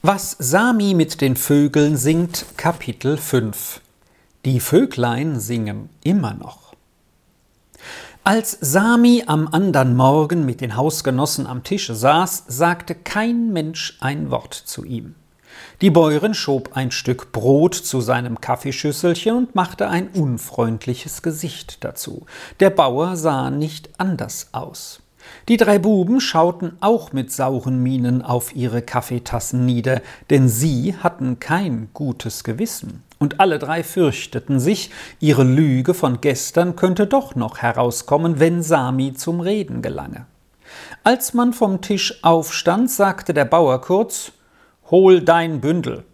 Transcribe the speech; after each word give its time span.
Was 0.00 0.36
Sami 0.38 0.94
mit 0.94 1.20
den 1.20 1.34
Vögeln 1.34 1.96
singt, 1.96 2.46
Kapitel 2.56 3.16
5 3.16 3.80
Die 4.44 4.60
Vöglein 4.60 5.40
singen 5.40 5.90
immer 6.04 6.34
noch. 6.34 6.72
Als 8.22 8.56
Sami 8.60 9.24
am 9.26 9.48
andern 9.48 9.96
Morgen 9.96 10.46
mit 10.46 10.60
den 10.60 10.76
Hausgenossen 10.76 11.48
am 11.48 11.64
Tische 11.64 11.96
saß, 11.96 12.44
sagte 12.46 12.94
kein 12.94 13.52
Mensch 13.52 13.98
ein 13.98 14.30
Wort 14.30 14.54
zu 14.54 14.84
ihm. 14.84 15.16
Die 15.80 15.90
Bäuerin 15.90 16.34
schob 16.34 16.76
ein 16.76 16.92
Stück 16.92 17.32
Brot 17.32 17.74
zu 17.74 18.00
seinem 18.00 18.40
Kaffeeschüsselchen 18.40 19.34
und 19.34 19.56
machte 19.56 19.88
ein 19.88 20.10
unfreundliches 20.10 21.22
Gesicht 21.22 21.82
dazu. 21.82 22.24
Der 22.60 22.70
Bauer 22.70 23.16
sah 23.16 23.50
nicht 23.50 23.90
anders 23.98 24.50
aus. 24.52 25.00
Die 25.48 25.56
drei 25.56 25.78
Buben 25.78 26.20
schauten 26.20 26.76
auch 26.80 27.12
mit 27.12 27.32
sauren 27.32 27.82
Mienen 27.82 28.22
auf 28.22 28.54
ihre 28.54 28.82
Kaffeetassen 28.82 29.64
nieder, 29.64 30.02
denn 30.30 30.48
sie 30.48 30.94
hatten 30.96 31.40
kein 31.40 31.88
gutes 31.94 32.44
Gewissen. 32.44 33.02
Und 33.18 33.40
alle 33.40 33.58
drei 33.58 33.82
fürchteten 33.82 34.60
sich, 34.60 34.90
ihre 35.20 35.44
Lüge 35.44 35.94
von 35.94 36.20
gestern 36.20 36.76
könnte 36.76 37.06
doch 37.06 37.34
noch 37.34 37.58
herauskommen, 37.58 38.38
wenn 38.38 38.62
Sami 38.62 39.14
zum 39.14 39.40
Reden 39.40 39.82
gelange. 39.82 40.26
Als 41.02 41.34
man 41.34 41.52
vom 41.52 41.80
Tisch 41.80 42.22
aufstand, 42.22 42.90
sagte 42.90 43.34
der 43.34 43.44
Bauer 43.44 43.80
kurz 43.80 44.32
Hol 44.90 45.20
dein 45.20 45.60
Bündel. 45.60 46.04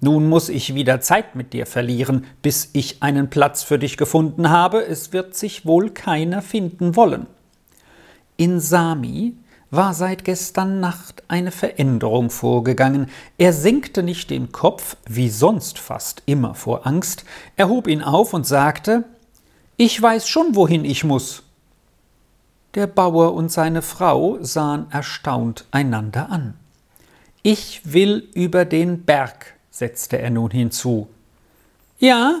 Nun 0.00 0.28
muss 0.28 0.48
ich 0.48 0.74
wieder 0.74 1.00
Zeit 1.00 1.34
mit 1.34 1.52
dir 1.52 1.66
verlieren, 1.66 2.24
bis 2.42 2.70
ich 2.72 3.02
einen 3.02 3.28
Platz 3.28 3.62
für 3.62 3.78
dich 3.78 3.96
gefunden 3.96 4.48
habe, 4.48 4.84
es 4.84 5.12
wird 5.12 5.34
sich 5.34 5.66
wohl 5.66 5.90
keiner 5.90 6.40
finden 6.40 6.96
wollen. 6.96 7.26
In 8.40 8.58
Sami 8.58 9.34
war 9.70 9.92
seit 9.92 10.24
gestern 10.24 10.80
Nacht 10.80 11.24
eine 11.28 11.50
Veränderung 11.50 12.30
vorgegangen. 12.30 13.10
Er 13.36 13.52
senkte 13.52 14.02
nicht 14.02 14.30
den 14.30 14.50
Kopf, 14.50 14.96
wie 15.06 15.28
sonst 15.28 15.78
fast 15.78 16.22
immer 16.24 16.54
vor 16.54 16.86
Angst, 16.86 17.26
er 17.56 17.68
hob 17.68 17.86
ihn 17.86 18.00
auf 18.00 18.32
und 18.32 18.46
sagte 18.46 19.04
Ich 19.76 20.00
weiß 20.00 20.26
schon, 20.26 20.56
wohin 20.56 20.86
ich 20.86 21.04
muss. 21.04 21.42
Der 22.72 22.86
Bauer 22.86 23.34
und 23.34 23.52
seine 23.52 23.82
Frau 23.82 24.38
sahen 24.40 24.86
erstaunt 24.90 25.66
einander 25.70 26.30
an. 26.30 26.54
Ich 27.42 27.92
will 27.92 28.26
über 28.32 28.64
den 28.64 29.04
Berg, 29.04 29.52
setzte 29.70 30.18
er 30.18 30.30
nun 30.30 30.50
hinzu. 30.50 31.10
Ja, 31.98 32.40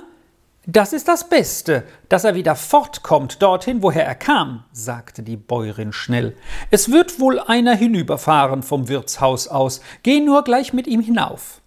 das 0.66 0.92
ist 0.92 1.08
das 1.08 1.28
Beste, 1.28 1.84
dass 2.08 2.24
er 2.24 2.34
wieder 2.34 2.54
fortkommt 2.54 3.42
dorthin, 3.42 3.82
woher 3.82 4.04
er 4.04 4.14
kam, 4.14 4.64
sagte 4.72 5.22
die 5.22 5.36
Bäuerin 5.36 5.92
schnell. 5.92 6.36
Es 6.70 6.90
wird 6.90 7.18
wohl 7.18 7.40
einer 7.40 7.74
hinüberfahren 7.74 8.62
vom 8.62 8.88
Wirtshaus 8.88 9.48
aus. 9.48 9.80
Geh 10.02 10.20
nur 10.20 10.44
gleich 10.44 10.72
mit 10.72 10.86
ihm 10.86 11.00
hinauf. 11.00 11.60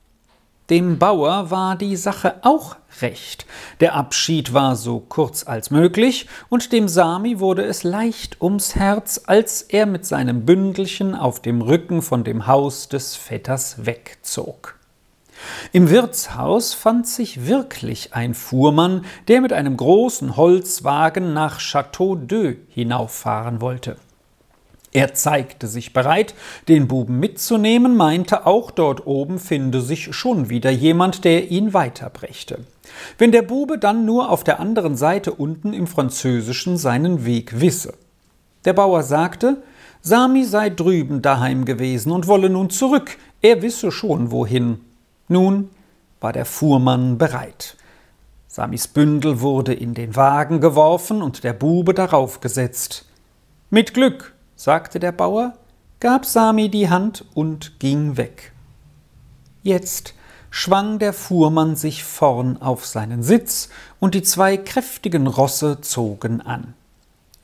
Dem 0.69 0.97
Bauer 0.97 1.52
war 1.52 1.75
die 1.75 1.97
Sache 1.97 2.35
auch 2.44 2.77
recht. 3.02 3.45
Der 3.81 3.95
Abschied 3.95 4.53
war 4.53 4.75
so 4.75 5.00
kurz 5.00 5.45
als 5.45 5.72
möglich, 5.72 6.28
und 6.47 6.72
dem 6.72 6.88
Sami 6.88 7.39
wurde 7.39 7.66
es 7.66 7.83
leicht 7.83 8.41
ums 8.41 8.75
Herz, 8.75 9.22
als 9.25 9.63
er 9.63 9.85
mit 9.85 10.05
seinem 10.05 10.45
Bündelchen 10.45 11.16
auf 11.16 11.41
dem 11.41 11.61
Rücken 11.61 12.02
von 12.02 12.23
dem 12.23 12.47
Haus 12.47 12.88
des 12.88 13.16
Vetters 13.16 13.85
wegzog. 13.85 14.80
Im 15.72 15.89
Wirtshaus 15.89 16.73
fand 16.73 17.08
sich 17.08 17.47
wirklich 17.47 18.13
ein 18.13 18.33
Fuhrmann, 18.33 19.05
der 19.27 19.41
mit 19.41 19.53
einem 19.53 19.77
großen 19.77 20.38
Holzwagen 20.38 21.33
nach 21.33 21.59
Château 21.59 22.16
d'Eu 22.16 22.55
hinauffahren 22.69 23.61
wollte. 23.61 23.97
Er 24.94 25.16
zeigte 25.16 25.67
sich 25.67 25.91
bereit, 25.91 26.35
den 26.67 26.88
Buben 26.88 27.19
mitzunehmen, 27.19 27.97
meinte 27.97 28.45
auch 28.45 28.69
dort 28.69 29.08
oben 29.08 29.39
finde 29.39 29.81
sich 29.81 30.16
schon 30.16 30.50
wieder 30.50 30.69
jemand, 30.69 31.25
der 31.25 31.50
ihn 31.50 31.73
weiterbrächte. 31.73 32.59
Wenn 33.17 33.31
der 33.31 33.41
Bube 33.41 33.80
dann 33.80 34.05
nur 34.05 34.30
auf 34.30 34.44
der 34.44 34.59
anderen 34.59 34.95
Seite 34.95 35.33
unten 35.33 35.73
im 35.73 35.88
Französischen 35.88 36.78
seinen 36.78 37.25
Weg 37.25 37.59
wisse. 37.59 37.96
Der 38.66 38.73
Bauer 38.73 39.01
sagte, 39.01 39.63
Sami 40.01 40.44
sei 40.44 40.69
drüben 40.69 41.23
daheim 41.23 41.66
gewesen 41.66 42.12
und 42.12 42.28
wolle 42.28 42.50
nun 42.50 42.69
zurück, 42.69 43.17
er 43.41 43.63
wisse 43.63 43.91
schon 43.91 44.31
wohin. 44.31 44.81
Nun 45.28 45.69
war 46.19 46.34
der 46.34 46.45
Fuhrmann 46.45 47.17
bereit. 47.17 47.78
Samis 48.47 48.88
Bündel 48.88 49.41
wurde 49.41 49.73
in 49.73 49.94
den 49.94 50.16
Wagen 50.16 50.61
geworfen 50.61 51.22
und 51.22 51.44
der 51.44 51.53
Bube 51.53 51.94
darauf 51.94 52.39
gesetzt. 52.39 53.06
Mit 53.69 53.94
Glück, 53.94 54.35
sagte 54.56 55.00
der 55.00 55.11
Bauer, 55.11 55.53
gab 56.00 56.25
Sami 56.25 56.69
die 56.69 56.89
Hand 56.89 57.25
und 57.34 57.79
ging 57.79 58.17
weg. 58.17 58.51
Jetzt 59.63 60.13
schwang 60.50 61.00
der 61.00 61.13
Fuhrmann 61.13 61.75
sich 61.75 62.03
vorn 62.03 62.61
auf 62.61 62.85
seinen 62.85 63.23
Sitz, 63.23 63.69
und 64.00 64.13
die 64.13 64.22
zwei 64.22 64.57
kräftigen 64.57 65.25
Rosse 65.25 65.81
zogen 65.81 66.41
an. 66.41 66.75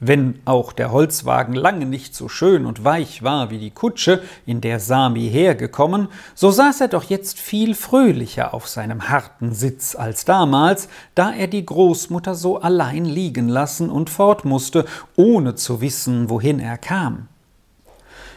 Wenn 0.02 0.40
auch 0.46 0.72
der 0.72 0.92
Holzwagen 0.92 1.54
lange 1.54 1.86
nicht 1.86 2.16
so 2.16 2.30
schön 2.30 2.66
und 2.66 2.86
weich 2.86 3.22
war 3.22 3.50
wie 3.50 3.58
die 3.58 3.72
Kutsche, 3.72 4.22
in 4.46 4.62
der 4.62 4.80
Sami 4.80 5.30
hergekommen, 5.30 6.08
so 6.36 6.52
saß 6.52 6.80
er 6.80 6.88
doch 6.88 7.04
jetzt 7.04 7.38
viel 7.38 7.76
fröhlicher 7.76 8.54
auf 8.54 8.70
seinem 8.70 9.10
harten 9.10 9.54
Sitz 9.54 9.96
als 9.96 10.24
damals, 10.24 10.88
da 11.16 11.34
er 11.34 11.48
die 11.48 11.66
Großmutter 11.66 12.34
so 12.34 12.62
allein 12.62 13.04
liegen 13.04 13.50
lassen 13.50 13.90
und 13.90 14.10
fort 14.10 14.46
musste, 14.46 14.86
ohne 15.18 15.56
zu 15.56 15.82
wissen, 15.82 16.30
wohin 16.30 16.62
er 16.62 16.78
kam. 16.78 17.28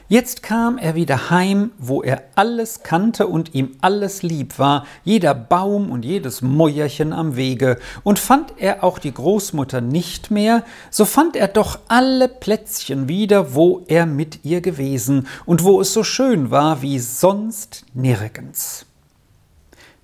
Jetzt 0.09 0.43
kam 0.43 0.79
er 0.79 0.95
wieder 0.95 1.31
heim, 1.31 1.71
wo 1.79 2.03
er 2.03 2.25
alles 2.35 2.83
kannte 2.83 3.27
und 3.27 3.55
ihm 3.55 3.77
alles 3.81 4.23
lieb 4.23 4.59
war, 4.59 4.85
jeder 5.05 5.35
Baum 5.35 5.91
und 5.91 6.05
jedes 6.05 6.43
Mäuerchen 6.43 7.13
am 7.13 7.37
Wege, 7.37 7.79
und 8.03 8.19
fand 8.19 8.55
er 8.59 8.85
auch 8.85 8.99
die 8.99 9.15
Großmutter 9.15 9.81
nicht 9.81 10.31
mehr, 10.31 10.65
so 10.91 11.05
fand 11.05 11.37
er 11.37 11.49
doch 11.49 11.79
alle 11.89 12.29
Plätzchen 12.29 13.09
wieder, 13.09 13.55
wo 13.55 13.85
er 13.87 14.07
mit 14.07 14.45
ihr 14.45 14.61
gewesen 14.61 15.29
und 15.47 15.65
wo 15.65 15.81
es 15.81 15.93
so 15.93 16.05
schön 16.05 16.51
war 16.51 16.83
wie 16.83 16.99
sonst 16.99 17.85
nirgends. 17.95 18.87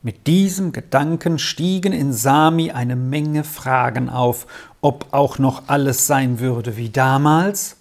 Mit 0.00 0.28
diesem 0.28 0.70
Gedanken 0.70 1.40
stiegen 1.40 1.92
in 1.92 2.12
Sami 2.12 2.70
eine 2.70 2.94
Menge 2.94 3.42
Fragen 3.42 4.08
auf, 4.08 4.46
ob 4.80 5.06
auch 5.10 5.38
noch 5.38 5.64
alles 5.66 6.06
sein 6.06 6.38
würde 6.38 6.76
wie 6.76 6.88
damals, 6.88 7.77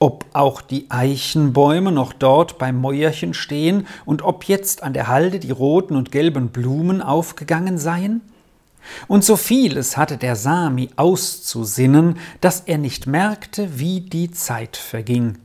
ob 0.00 0.24
auch 0.32 0.62
die 0.62 0.90
Eichenbäume 0.90 1.92
noch 1.92 2.14
dort 2.14 2.58
beim 2.58 2.80
Mäuerchen 2.80 3.34
stehen 3.34 3.86
und 4.06 4.22
ob 4.22 4.44
jetzt 4.44 4.82
an 4.82 4.94
der 4.94 5.08
Halde 5.08 5.38
die 5.38 5.50
roten 5.50 5.94
und 5.94 6.10
gelben 6.10 6.48
Blumen 6.48 7.02
aufgegangen 7.02 7.78
seien? 7.78 8.22
Und 9.08 9.24
so 9.24 9.36
vieles 9.36 9.98
hatte 9.98 10.16
der 10.16 10.36
Sami 10.36 10.88
auszusinnen, 10.96 12.18
dass 12.40 12.60
er 12.60 12.78
nicht 12.78 13.06
merkte, 13.06 13.78
wie 13.78 14.00
die 14.00 14.30
Zeit 14.30 14.78
verging. 14.78 15.36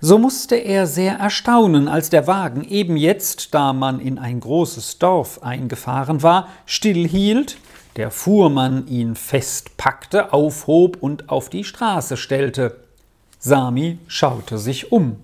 So 0.00 0.18
musste 0.18 0.56
er 0.56 0.88
sehr 0.88 1.14
erstaunen, 1.14 1.86
als 1.86 2.10
der 2.10 2.26
Wagen 2.26 2.64
eben 2.64 2.96
jetzt, 2.96 3.54
da 3.54 3.72
man 3.72 4.00
in 4.00 4.18
ein 4.18 4.40
großes 4.40 4.98
Dorf 4.98 5.42
eingefahren 5.44 6.22
war, 6.22 6.48
stillhielt, 6.66 7.58
der 7.94 8.10
Fuhrmann 8.10 8.88
ihn 8.88 9.14
festpackte, 9.14 10.32
aufhob 10.32 10.98
und 11.00 11.28
auf 11.28 11.48
die 11.48 11.64
Straße 11.64 12.16
stellte. 12.16 12.87
Sami 13.38 13.98
schaute 14.08 14.58
sich 14.58 14.92
um. 14.92 15.16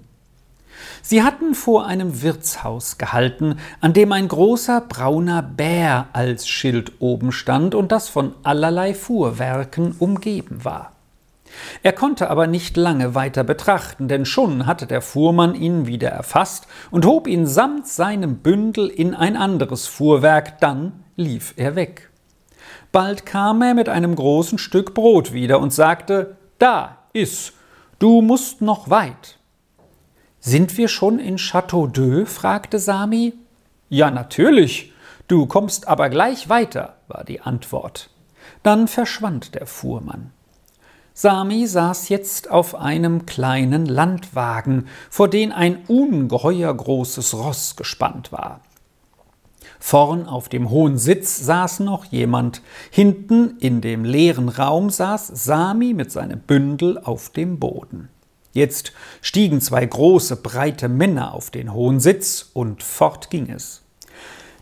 Sie 1.02 1.22
hatten 1.22 1.54
vor 1.54 1.86
einem 1.86 2.22
Wirtshaus 2.22 2.98
gehalten, 2.98 3.58
an 3.80 3.92
dem 3.92 4.12
ein 4.12 4.28
großer 4.28 4.80
brauner 4.82 5.42
Bär 5.42 6.08
als 6.12 6.48
Schild 6.48 6.92
oben 7.00 7.32
stand 7.32 7.74
und 7.74 7.92
das 7.92 8.08
von 8.08 8.34
allerlei 8.42 8.94
Fuhrwerken 8.94 9.94
umgeben 9.98 10.64
war. 10.64 10.92
Er 11.82 11.92
konnte 11.92 12.30
aber 12.30 12.46
nicht 12.46 12.76
lange 12.76 13.14
weiter 13.14 13.44
betrachten, 13.44 14.08
denn 14.08 14.24
schon 14.24 14.66
hatte 14.66 14.86
der 14.86 15.02
Fuhrmann 15.02 15.54
ihn 15.54 15.86
wieder 15.86 16.08
erfasst 16.08 16.66
und 16.90 17.06
hob 17.06 17.26
ihn 17.26 17.46
samt 17.46 17.86
seinem 17.86 18.38
Bündel 18.38 18.88
in 18.88 19.14
ein 19.14 19.36
anderes 19.36 19.86
Fuhrwerk, 19.86 20.60
dann 20.60 21.04
lief 21.16 21.54
er 21.56 21.76
weg. 21.76 22.10
Bald 22.90 23.26
kam 23.26 23.62
er 23.62 23.74
mit 23.74 23.88
einem 23.88 24.14
großen 24.14 24.58
Stück 24.58 24.94
Brot 24.94 25.32
wieder 25.32 25.60
und 25.60 25.72
sagte 25.72 26.36
Da, 26.58 26.98
iss, 27.12 27.52
Du 28.04 28.20
musst 28.20 28.60
noch 28.60 28.90
weit. 28.90 29.38
Sind 30.38 30.76
wir 30.76 30.88
schon 30.88 31.18
in 31.18 31.38
Château 31.38 31.86
d'Eu? 31.86 32.26
fragte 32.26 32.78
Sami. 32.78 33.32
Ja, 33.88 34.10
natürlich. 34.10 34.92
Du 35.26 35.46
kommst 35.46 35.88
aber 35.88 36.10
gleich 36.10 36.50
weiter, 36.50 36.96
war 37.08 37.24
die 37.24 37.40
Antwort. 37.40 38.10
Dann 38.62 38.88
verschwand 38.88 39.54
der 39.54 39.66
Fuhrmann. 39.66 40.34
Sami 41.14 41.66
saß 41.66 42.10
jetzt 42.10 42.50
auf 42.50 42.74
einem 42.74 43.24
kleinen 43.24 43.86
Landwagen, 43.86 44.86
vor 45.08 45.28
den 45.28 45.50
ein 45.50 45.86
ungeheuer 45.86 46.74
großes 46.74 47.32
Ross 47.32 47.74
gespannt 47.74 48.32
war. 48.32 48.60
Vorn 49.86 50.26
auf 50.26 50.48
dem 50.48 50.70
hohen 50.70 50.96
Sitz 50.96 51.44
saß 51.44 51.80
noch 51.80 52.06
jemand. 52.06 52.62
Hinten 52.90 53.58
in 53.60 53.82
dem 53.82 54.02
leeren 54.02 54.48
Raum 54.48 54.88
saß 54.88 55.26
Sami 55.34 55.92
mit 55.92 56.10
seinem 56.10 56.40
Bündel 56.40 56.96
auf 56.96 57.28
dem 57.28 57.58
Boden. 57.58 58.08
Jetzt 58.54 58.94
stiegen 59.20 59.60
zwei 59.60 59.84
große, 59.84 60.36
breite 60.36 60.88
Männer 60.88 61.34
auf 61.34 61.50
den 61.50 61.74
hohen 61.74 62.00
Sitz, 62.00 62.48
und 62.54 62.82
fort 62.82 63.28
ging 63.28 63.50
es. 63.50 63.82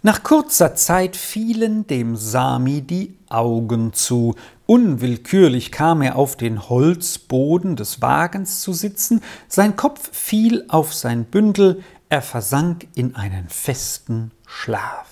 Nach 0.02 0.24
kurzer 0.24 0.74
Zeit 0.74 1.14
fielen 1.14 1.86
dem 1.86 2.16
Sami 2.16 2.80
die 2.80 3.16
Augen 3.28 3.92
zu. 3.92 4.34
Unwillkürlich 4.66 5.70
kam 5.70 6.02
er 6.02 6.16
auf 6.16 6.34
den 6.34 6.69
Holzboden 6.69 7.76
des 7.76 8.02
Wagens 8.02 8.60
zu 8.60 8.72
sitzen, 8.72 9.20
sein 9.46 9.76
Kopf 9.76 10.10
fiel 10.10 10.64
auf 10.66 10.92
sein 10.92 11.26
Bündel, 11.26 11.84
er 12.08 12.22
versank 12.22 12.88
in 12.96 13.14
einen 13.14 13.48
festen 13.48 14.32
Schlaf. 14.46 15.12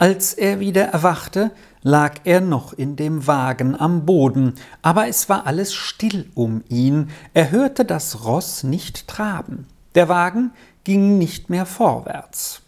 Als 0.00 0.32
er 0.32 0.60
wieder 0.60 0.84
erwachte, 0.84 1.50
lag 1.82 2.20
er 2.24 2.40
noch 2.40 2.72
in 2.72 2.96
dem 2.96 3.26
Wagen 3.26 3.78
am 3.78 4.06
Boden, 4.06 4.54
aber 4.80 5.08
es 5.08 5.28
war 5.28 5.46
alles 5.46 5.74
still 5.74 6.30
um 6.34 6.64
ihn, 6.70 7.10
er 7.34 7.50
hörte 7.50 7.84
das 7.84 8.24
Ross 8.24 8.62
nicht 8.62 9.08
traben. 9.08 9.66
Der 9.94 10.08
Wagen 10.08 10.52
ging 10.84 11.18
nicht 11.18 11.50
mehr 11.50 11.66
vorwärts. 11.66 12.62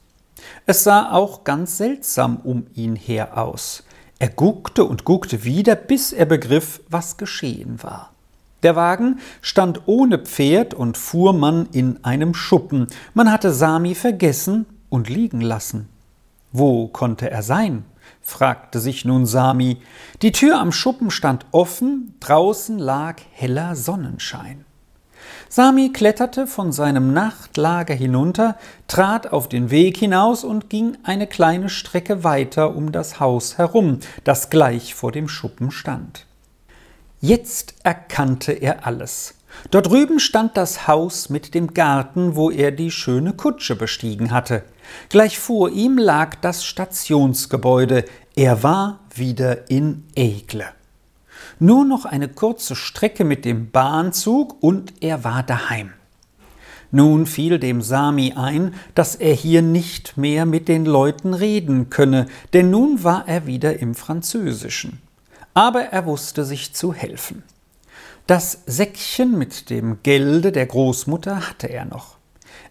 Es 0.66 0.84
sah 0.84 1.10
auch 1.10 1.42
ganz 1.42 1.78
seltsam 1.78 2.36
um 2.36 2.66
ihn 2.74 2.96
her 2.96 3.38
aus. 3.38 3.82
Er 4.18 4.28
guckte 4.28 4.84
und 4.84 5.04
guckte 5.04 5.42
wieder, 5.42 5.74
bis 5.74 6.12
er 6.12 6.26
begriff, 6.26 6.82
was 6.90 7.16
geschehen 7.16 7.82
war. 7.82 8.12
Der 8.62 8.76
Wagen 8.76 9.20
stand 9.40 9.80
ohne 9.86 10.18
Pferd 10.18 10.74
und 10.74 10.98
fuhr 10.98 11.32
man 11.32 11.66
in 11.72 12.04
einem 12.04 12.34
Schuppen. 12.34 12.88
Man 13.14 13.32
hatte 13.32 13.54
Sami 13.54 13.94
vergessen 13.94 14.66
und 14.90 15.08
liegen 15.08 15.40
lassen. 15.40 15.88
Wo 16.52 16.88
konnte 16.88 17.30
er 17.30 17.42
sein? 17.42 17.84
fragte 18.20 18.78
sich 18.78 19.04
nun 19.04 19.26
Sami. 19.26 19.78
Die 20.22 20.32
Tür 20.32 20.60
am 20.60 20.70
Schuppen 20.70 21.10
stand 21.10 21.46
offen, 21.50 22.14
draußen 22.20 22.78
lag 22.78 23.16
heller 23.32 23.74
Sonnenschein. 23.74 24.64
Sami 25.48 25.90
kletterte 25.92 26.46
von 26.46 26.72
seinem 26.72 27.12
Nachtlager 27.12 27.94
hinunter, 27.94 28.56
trat 28.88 29.32
auf 29.32 29.48
den 29.48 29.70
Weg 29.70 29.96
hinaus 29.96 30.44
und 30.44 30.70
ging 30.70 30.96
eine 31.04 31.26
kleine 31.26 31.68
Strecke 31.68 32.24
weiter 32.24 32.74
um 32.74 32.92
das 32.92 33.20
Haus 33.20 33.58
herum, 33.58 33.98
das 34.24 34.50
gleich 34.50 34.94
vor 34.94 35.12
dem 35.12 35.28
Schuppen 35.28 35.70
stand. 35.70 36.26
Jetzt 37.20 37.74
erkannte 37.82 38.52
er 38.52 38.86
alles. 38.86 39.34
Dort 39.70 39.88
drüben 39.88 40.18
stand 40.18 40.56
das 40.56 40.88
Haus 40.88 41.28
mit 41.28 41.54
dem 41.54 41.74
Garten, 41.74 42.34
wo 42.34 42.50
er 42.50 42.72
die 42.72 42.90
schöne 42.90 43.34
Kutsche 43.34 43.76
bestiegen 43.76 44.30
hatte. 44.30 44.64
Gleich 45.08 45.38
vor 45.38 45.70
ihm 45.70 45.98
lag 45.98 46.36
das 46.36 46.64
Stationsgebäude. 46.64 48.04
Er 48.34 48.62
war 48.62 49.00
wieder 49.14 49.70
in 49.70 50.04
Egle. 50.14 50.66
Nur 51.58 51.84
noch 51.84 52.04
eine 52.04 52.28
kurze 52.28 52.74
Strecke 52.74 53.24
mit 53.24 53.44
dem 53.44 53.70
Bahnzug 53.70 54.62
und 54.62 54.94
er 55.00 55.24
war 55.24 55.42
daheim. 55.42 55.92
Nun 56.90 57.24
fiel 57.26 57.58
dem 57.58 57.80
Sami 57.80 58.34
ein, 58.36 58.74
dass 58.94 59.14
er 59.14 59.34
hier 59.34 59.62
nicht 59.62 60.18
mehr 60.18 60.44
mit 60.44 60.68
den 60.68 60.84
Leuten 60.84 61.32
reden 61.32 61.88
könne, 61.88 62.26
denn 62.52 62.70
nun 62.70 63.02
war 63.02 63.26
er 63.26 63.46
wieder 63.46 63.78
im 63.78 63.94
Französischen. 63.94 65.00
Aber 65.54 65.80
er 65.84 66.04
wusste 66.04 66.44
sich 66.44 66.74
zu 66.74 66.92
helfen. 66.92 67.42
Das 68.26 68.62
Säckchen 68.66 69.36
mit 69.36 69.70
dem 69.70 70.02
Gelde 70.02 70.52
der 70.52 70.66
Großmutter 70.66 71.48
hatte 71.48 71.68
er 71.68 71.86
noch. 71.86 72.18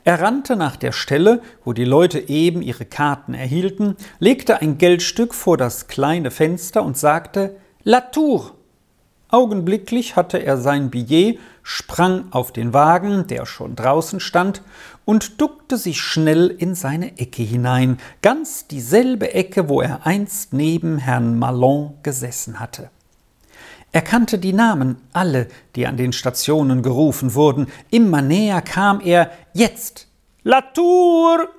Er 0.03 0.21
rannte 0.21 0.55
nach 0.55 0.75
der 0.75 0.91
Stelle, 0.91 1.41
wo 1.63 1.73
die 1.73 1.85
Leute 1.85 2.27
eben 2.29 2.61
ihre 2.61 2.85
Karten 2.85 3.33
erhielten, 3.33 3.95
legte 4.19 4.61
ein 4.61 4.77
Geldstück 4.77 5.35
vor 5.35 5.57
das 5.57 5.87
kleine 5.87 6.31
Fenster 6.31 6.83
und 6.83 6.97
sagte 6.97 7.55
La 7.83 8.01
Tour. 8.01 8.55
Augenblicklich 9.29 10.15
hatte 10.15 10.39
er 10.39 10.57
sein 10.57 10.89
Billet, 10.89 11.39
sprang 11.63 12.25
auf 12.31 12.51
den 12.51 12.73
Wagen, 12.73 13.27
der 13.27 13.45
schon 13.45 13.75
draußen 13.75 14.19
stand, 14.19 14.61
und 15.05 15.39
duckte 15.39 15.77
sich 15.77 16.01
schnell 16.01 16.47
in 16.49 16.75
seine 16.75 17.17
Ecke 17.17 17.43
hinein, 17.43 17.97
ganz 18.21 18.67
dieselbe 18.67 19.33
Ecke, 19.33 19.69
wo 19.69 19.81
er 19.81 20.05
einst 20.05 20.51
neben 20.51 20.97
Herrn 20.97 21.39
Malon 21.39 21.93
gesessen 22.03 22.59
hatte. 22.59 22.89
Er 23.91 24.01
kannte 24.01 24.37
die 24.37 24.53
Namen, 24.53 24.97
alle, 25.11 25.47
die 25.75 25.85
an 25.85 25.97
den 25.97 26.13
Stationen 26.13 26.81
gerufen 26.81 27.33
wurden. 27.33 27.67
Immer 27.89 28.21
näher 28.21 28.61
kam 28.61 29.01
er. 29.01 29.31
Jetzt! 29.53 30.07
La 30.43 30.61
Tour! 30.61 31.49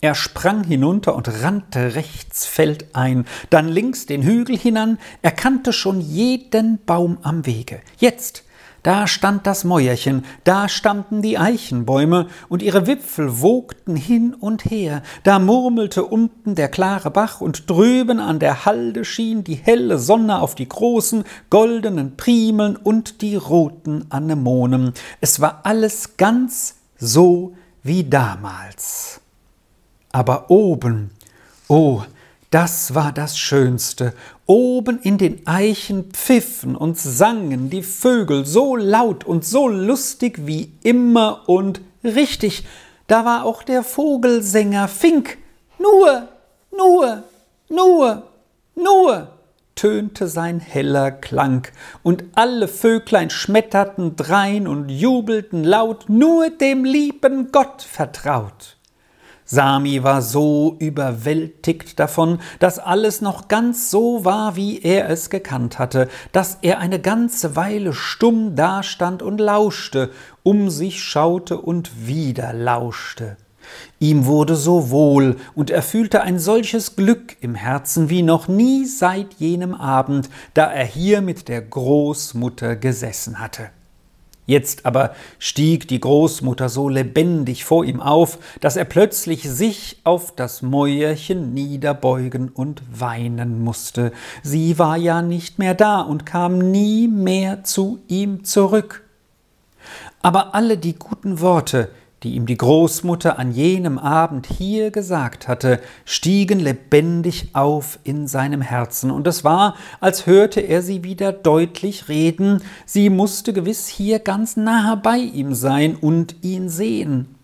Er 0.00 0.14
sprang 0.14 0.64
hinunter 0.64 1.14
und 1.14 1.42
rannte 1.42 1.94
rechts 1.94 2.46
feldein, 2.46 3.26
dann 3.50 3.68
links 3.68 4.06
den 4.06 4.22
Hügel 4.22 4.56
hinan, 4.56 4.98
er 5.20 5.30
kannte 5.30 5.74
schon 5.74 6.00
jeden 6.00 6.82
Baum 6.86 7.18
am 7.20 7.44
Wege. 7.44 7.82
Jetzt, 7.98 8.44
da 8.82 9.06
stand 9.06 9.46
das 9.46 9.64
Mäuerchen, 9.64 10.24
da 10.44 10.68
standen 10.68 11.22
die 11.22 11.38
Eichenbäume, 11.38 12.28
und 12.48 12.62
ihre 12.62 12.86
Wipfel 12.86 13.40
wogten 13.40 13.96
hin 13.96 14.34
und 14.34 14.64
her, 14.64 15.02
da 15.22 15.38
murmelte 15.38 16.04
unten 16.04 16.54
der 16.54 16.68
klare 16.68 17.10
Bach, 17.10 17.40
und 17.40 17.68
drüben 17.68 18.20
an 18.20 18.38
der 18.38 18.64
Halde 18.64 19.04
schien 19.04 19.44
die 19.44 19.54
helle 19.54 19.98
Sonne 19.98 20.40
auf 20.40 20.54
die 20.54 20.68
großen, 20.68 21.24
goldenen 21.50 22.16
Primeln 22.16 22.76
und 22.76 23.22
die 23.22 23.36
roten 23.36 24.06
Anemonen. 24.10 24.94
Es 25.20 25.40
war 25.40 25.60
alles 25.64 26.16
ganz 26.16 26.76
so 26.98 27.54
wie 27.82 28.04
damals. 28.04 29.20
Aber 30.12 30.50
oben, 30.50 31.10
oh, 31.68 32.02
das 32.50 32.94
war 32.94 33.12
das 33.12 33.38
Schönste. 33.38 34.12
Oben 34.50 34.98
in 35.00 35.16
den 35.16 35.46
Eichen 35.46 36.10
pfiffen 36.10 36.74
und 36.74 36.98
sangen 36.98 37.70
die 37.70 37.84
Vögel 37.84 38.44
so 38.44 38.74
laut 38.74 39.22
und 39.22 39.44
so 39.44 39.68
lustig 39.68 40.44
wie 40.44 40.72
immer 40.82 41.44
und 41.46 41.80
richtig. 42.02 42.66
Da 43.06 43.24
war 43.24 43.44
auch 43.44 43.62
der 43.62 43.84
Vogelsänger 43.84 44.88
Fink. 44.88 45.38
Nur, 45.78 46.26
nur, 46.76 47.22
nur, 47.68 48.24
nur, 48.74 49.28
tönte 49.76 50.26
sein 50.26 50.58
heller 50.58 51.12
Klang, 51.12 51.68
und 52.02 52.24
alle 52.34 52.66
Vöglein 52.66 53.30
schmetterten 53.30 54.16
drein 54.16 54.66
und 54.66 54.88
jubelten 54.88 55.62
laut, 55.62 56.08
nur 56.08 56.50
dem 56.50 56.84
lieben 56.84 57.52
Gott 57.52 57.82
vertraut. 57.82 58.79
Sami 59.52 60.04
war 60.04 60.22
so 60.22 60.76
überwältigt 60.78 61.98
davon, 61.98 62.38
dass 62.60 62.78
alles 62.78 63.20
noch 63.20 63.48
ganz 63.48 63.90
so 63.90 64.24
war, 64.24 64.54
wie 64.54 64.80
er 64.80 65.10
es 65.10 65.28
gekannt 65.28 65.80
hatte, 65.80 66.08
dass 66.30 66.58
er 66.62 66.78
eine 66.78 67.00
ganze 67.00 67.56
Weile 67.56 67.92
stumm 67.92 68.54
dastand 68.54 69.24
und 69.24 69.40
lauschte, 69.40 70.12
um 70.44 70.70
sich 70.70 71.02
schaute 71.02 71.60
und 71.60 72.06
wieder 72.06 72.52
lauschte. 72.52 73.38
Ihm 73.98 74.26
wurde 74.26 74.54
so 74.54 74.90
wohl, 74.90 75.34
und 75.56 75.70
er 75.70 75.82
fühlte 75.82 76.22
ein 76.22 76.38
solches 76.38 76.94
Glück 76.94 77.36
im 77.40 77.56
Herzen 77.56 78.08
wie 78.08 78.22
noch 78.22 78.46
nie 78.46 78.84
seit 78.84 79.34
jenem 79.34 79.74
Abend, 79.74 80.30
da 80.54 80.70
er 80.70 80.84
hier 80.84 81.22
mit 81.22 81.48
der 81.48 81.62
Großmutter 81.62 82.76
gesessen 82.76 83.40
hatte. 83.40 83.70
Jetzt 84.50 84.84
aber 84.84 85.14
stieg 85.38 85.86
die 85.86 86.00
Großmutter 86.00 86.68
so 86.68 86.88
lebendig 86.88 87.64
vor 87.64 87.84
ihm 87.84 88.00
auf, 88.00 88.40
dass 88.60 88.74
er 88.74 88.84
plötzlich 88.84 89.48
sich 89.48 90.00
auf 90.02 90.34
das 90.34 90.60
Mäuerchen 90.60 91.54
niederbeugen 91.54 92.48
und 92.48 92.82
weinen 92.90 93.62
musste. 93.62 94.10
Sie 94.42 94.76
war 94.76 94.96
ja 94.96 95.22
nicht 95.22 95.60
mehr 95.60 95.74
da 95.74 96.00
und 96.00 96.26
kam 96.26 96.58
nie 96.58 97.06
mehr 97.06 97.62
zu 97.62 98.00
ihm 98.08 98.42
zurück. 98.42 99.04
Aber 100.20 100.52
alle 100.52 100.78
die 100.78 100.94
guten 100.94 101.40
Worte, 101.40 101.88
die 102.22 102.34
ihm 102.34 102.44
die 102.46 102.56
Großmutter 102.56 103.38
an 103.38 103.50
jenem 103.52 103.98
Abend 103.98 104.46
hier 104.46 104.90
gesagt 104.90 105.48
hatte, 105.48 105.80
stiegen 106.04 106.60
lebendig 106.60 107.50
auf 107.54 107.98
in 108.04 108.26
seinem 108.26 108.60
Herzen, 108.60 109.10
und 109.10 109.26
es 109.26 109.42
war, 109.42 109.74
als 110.00 110.26
hörte 110.26 110.60
er 110.60 110.82
sie 110.82 111.02
wieder 111.02 111.32
deutlich 111.32 112.08
reden, 112.08 112.62
sie 112.84 113.08
musste 113.08 113.52
gewiss 113.52 113.86
hier 113.86 114.18
ganz 114.18 114.56
nahe 114.56 114.96
bei 114.96 115.16
ihm 115.16 115.54
sein 115.54 115.96
und 115.96 116.36
ihn 116.42 116.68
sehen. 116.68 117.34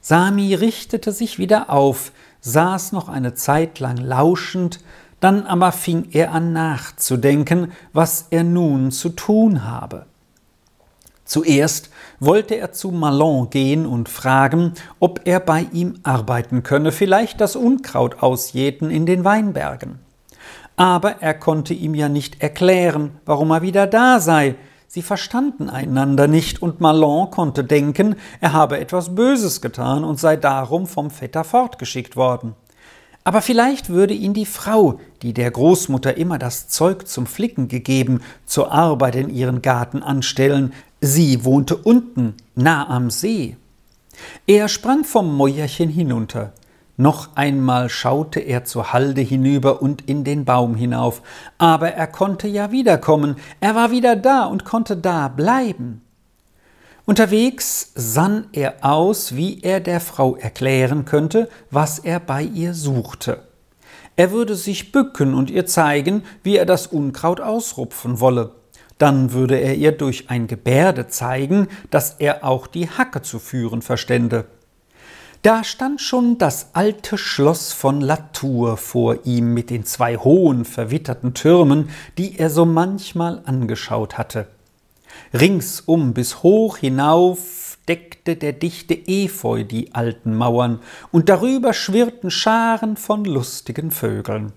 Sami 0.00 0.54
richtete 0.54 1.12
sich 1.12 1.38
wieder 1.38 1.70
auf, 1.70 2.12
saß 2.40 2.92
noch 2.92 3.08
eine 3.08 3.34
Zeit 3.34 3.80
lang 3.80 3.96
lauschend, 3.96 4.80
dann 5.20 5.46
aber 5.46 5.72
fing 5.72 6.08
er 6.12 6.32
an 6.32 6.52
nachzudenken, 6.52 7.72
was 7.92 8.26
er 8.30 8.44
nun 8.44 8.92
zu 8.92 9.08
tun 9.08 9.64
habe. 9.64 10.06
Zuerst 11.28 11.90
wollte 12.20 12.54
er 12.54 12.72
zu 12.72 12.90
Malon 12.90 13.50
gehen 13.50 13.84
und 13.84 14.08
fragen, 14.08 14.72
ob 14.98 15.20
er 15.26 15.40
bei 15.40 15.66
ihm 15.74 16.00
arbeiten 16.02 16.62
könne, 16.62 16.90
vielleicht 16.90 17.42
das 17.42 17.54
Unkraut 17.54 18.22
ausjäten 18.22 18.90
in 18.90 19.04
den 19.04 19.24
Weinbergen. 19.24 19.98
Aber 20.76 21.20
er 21.20 21.34
konnte 21.34 21.74
ihm 21.74 21.94
ja 21.94 22.08
nicht 22.08 22.40
erklären, 22.42 23.10
warum 23.26 23.50
er 23.50 23.60
wieder 23.60 23.86
da 23.86 24.20
sei. 24.20 24.54
Sie 24.86 25.02
verstanden 25.02 25.68
einander 25.68 26.28
nicht, 26.28 26.62
und 26.62 26.80
Malon 26.80 27.30
konnte 27.30 27.62
denken, 27.62 28.16
er 28.40 28.54
habe 28.54 28.80
etwas 28.80 29.14
Böses 29.14 29.60
getan 29.60 30.04
und 30.04 30.18
sei 30.18 30.36
darum 30.36 30.86
vom 30.86 31.10
Vetter 31.10 31.44
fortgeschickt 31.44 32.16
worden. 32.16 32.54
Aber 33.28 33.42
vielleicht 33.42 33.90
würde 33.90 34.14
ihn 34.14 34.32
die 34.32 34.46
Frau, 34.46 35.00
die 35.20 35.34
der 35.34 35.50
Großmutter 35.50 36.16
immer 36.16 36.38
das 36.38 36.68
Zeug 36.68 37.06
zum 37.06 37.26
Flicken 37.26 37.68
gegeben, 37.68 38.22
zur 38.46 38.72
Arbeit 38.72 39.16
in 39.16 39.28
ihren 39.28 39.60
Garten 39.60 40.02
anstellen. 40.02 40.72
Sie 41.02 41.44
wohnte 41.44 41.76
unten, 41.76 42.36
nah 42.54 42.88
am 42.88 43.10
See. 43.10 43.58
Er 44.46 44.66
sprang 44.68 45.04
vom 45.04 45.36
Mäuerchen 45.36 45.90
hinunter. 45.90 46.54
Noch 46.96 47.36
einmal 47.36 47.90
schaute 47.90 48.40
er 48.40 48.64
zur 48.64 48.94
Halde 48.94 49.20
hinüber 49.20 49.82
und 49.82 50.08
in 50.08 50.24
den 50.24 50.46
Baum 50.46 50.74
hinauf, 50.74 51.20
aber 51.58 51.90
er 51.90 52.06
konnte 52.06 52.48
ja 52.48 52.72
wiederkommen, 52.72 53.36
er 53.60 53.74
war 53.74 53.90
wieder 53.90 54.16
da 54.16 54.46
und 54.46 54.64
konnte 54.64 54.96
da 54.96 55.28
bleiben. 55.28 56.00
Unterwegs 57.08 57.92
sann 57.94 58.48
er 58.52 58.84
aus, 58.84 59.34
wie 59.34 59.62
er 59.62 59.80
der 59.80 59.98
Frau 59.98 60.36
erklären 60.36 61.06
könnte, 61.06 61.48
was 61.70 61.98
er 61.98 62.20
bei 62.20 62.42
ihr 62.42 62.74
suchte. 62.74 63.44
Er 64.16 64.30
würde 64.30 64.54
sich 64.54 64.92
bücken 64.92 65.32
und 65.32 65.48
ihr 65.48 65.64
zeigen, 65.64 66.22
wie 66.42 66.58
er 66.58 66.66
das 66.66 66.86
Unkraut 66.86 67.40
ausrupfen 67.40 68.20
wolle. 68.20 68.50
Dann 68.98 69.32
würde 69.32 69.56
er 69.56 69.76
ihr 69.76 69.92
durch 69.92 70.28
ein 70.28 70.48
Gebärde 70.48 71.08
zeigen, 71.08 71.68
dass 71.88 72.16
er 72.18 72.44
auch 72.44 72.66
die 72.66 72.90
Hacke 72.90 73.22
zu 73.22 73.38
führen 73.38 73.80
verstände. 73.80 74.44
Da 75.40 75.64
stand 75.64 76.02
schon 76.02 76.36
das 76.36 76.74
alte 76.74 77.16
Schloss 77.16 77.72
von 77.72 78.02
Latour 78.02 78.76
vor 78.76 79.24
ihm 79.24 79.54
mit 79.54 79.70
den 79.70 79.86
zwei 79.86 80.18
hohen, 80.18 80.66
verwitterten 80.66 81.32
Türmen, 81.32 81.88
die 82.18 82.38
er 82.38 82.50
so 82.50 82.66
manchmal 82.66 83.40
angeschaut 83.46 84.18
hatte. 84.18 84.46
Ringsum 85.32 86.14
bis 86.14 86.42
hoch 86.42 86.78
hinauf 86.78 87.78
deckte 87.88 88.36
der 88.36 88.52
dichte 88.52 88.94
Efeu 88.94 89.64
die 89.64 89.94
alten 89.94 90.36
Mauern, 90.36 90.80
und 91.10 91.28
darüber 91.28 91.72
schwirrten 91.72 92.30
Scharen 92.30 92.96
von 92.96 93.24
lustigen 93.24 93.90
Vögeln. 93.90 94.52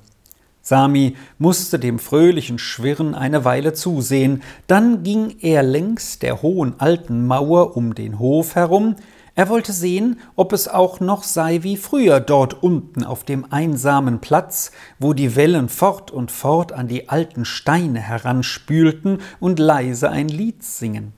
Sami 0.62 1.16
musste 1.40 1.80
dem 1.80 1.98
fröhlichen 1.98 2.60
Schwirren 2.60 3.16
eine 3.16 3.46
Weile 3.46 3.74
zusehen, 3.74 4.44
dann 4.68 5.04
ging 5.04 5.38
er 5.42 5.64
längs 5.64 6.20
der 6.20 6.42
hohen 6.42 6.80
alten 6.80 7.26
Mauer 7.26 7.76
um 7.76 7.96
den 7.96 8.20
Hof 8.20 8.56
herum, 8.56 8.96
er 9.34 9.48
wollte 9.48 9.72
sehen, 9.72 10.20
ob 10.36 10.52
es 10.52 10.68
auch 10.68 11.00
noch 11.00 11.24
sei 11.24 11.64
wie 11.64 11.78
früher 11.78 12.20
dort 12.20 12.62
unten 12.62 13.04
auf 13.04 13.24
dem 13.24 13.46
einsamen 13.52 14.20
Platz, 14.20 14.72
wo 15.00 15.14
die 15.14 15.36
Wellen 15.36 15.70
fort 15.70 16.12
und 16.12 16.32
fort 16.32 16.74
an 16.74 16.88
die 16.88 17.08
alten 17.08 17.46
Steine 17.46 18.00
heranspülten 18.00 19.20
und 19.40 19.58
leise 19.58 20.10
ein 20.10 20.28
Lied 20.28 20.64
singen. 20.64 21.14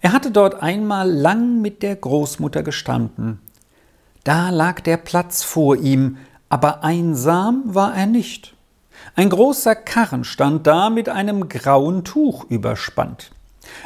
Er 0.00 0.12
hatte 0.12 0.30
dort 0.30 0.62
einmal 0.62 1.10
lang 1.10 1.60
mit 1.60 1.82
der 1.82 1.96
Großmutter 1.96 2.62
gestanden. 2.62 3.40
Da 4.22 4.50
lag 4.50 4.80
der 4.80 4.96
Platz 4.96 5.42
vor 5.42 5.76
ihm, 5.76 6.18
aber 6.48 6.84
einsam 6.84 7.62
war 7.66 7.94
er 7.94 8.06
nicht. 8.06 8.54
Ein 9.14 9.30
großer 9.30 9.74
Karren 9.74 10.24
stand 10.24 10.66
da 10.66 10.90
mit 10.90 11.08
einem 11.08 11.48
grauen 11.48 12.04
Tuch 12.04 12.44
überspannt. 12.48 13.30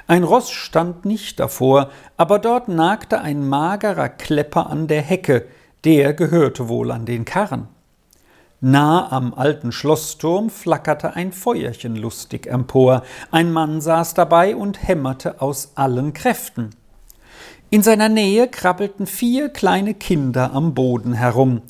Ein 0.07 0.25
Ross 0.25 0.51
stand 0.51 1.05
nicht 1.05 1.41
davor, 1.41 1.91
aber 2.17 2.39
dort 2.39 2.69
nagte 2.69 3.21
ein 3.21 3.49
magerer 3.49 4.09
Klepper 4.09 4.69
an 4.69 4.87
der 4.87 5.03
Hecke, 5.03 5.47
der 5.85 6.15
gehörte 6.15 6.69
wohl 6.69 6.91
an 6.91 7.07
den 7.07 7.25
Karren. 7.25 7.69
Nah 8.63 9.11
am 9.11 9.33
alten 9.33 9.73
Schlossturm 9.73 10.51
flackerte 10.51 11.17
ein 11.17 11.33
Feuerchen 11.33 11.97
lustig 11.97 12.47
empor, 12.47 13.03
ein 13.31 13.53
Mann 13.53 13.81
saß 13.81 14.13
dabei 14.13 14.55
und 14.55 14.87
hämmerte 14.87 15.41
aus 15.41 15.73
allen 15.77 16.13
Kräften. 16.13 16.71
In 17.71 17.83
seiner 17.83 18.11
Nähe 18.11 18.49
krabbelten 18.49 19.07
vier 19.07 19.49
kleine 19.49 19.95
Kinder 19.95 20.53
am 20.53 20.75
Boden 20.75 21.15
herum. 21.15 21.63